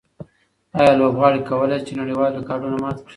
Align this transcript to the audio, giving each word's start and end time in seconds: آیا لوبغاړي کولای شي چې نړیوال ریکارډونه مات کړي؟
آیا 0.79 0.93
لوبغاړي 0.99 1.41
کولای 1.49 1.77
شي 1.79 1.85
چې 1.87 1.93
نړیوال 2.01 2.31
ریکارډونه 2.39 2.77
مات 2.83 2.97
کړي؟ 3.01 3.09